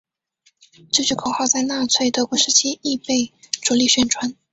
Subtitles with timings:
[0.91, 4.33] 这句口号在纳粹德国时期亦被着力宣传。